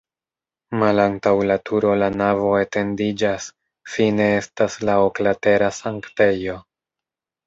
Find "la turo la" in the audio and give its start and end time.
1.49-2.07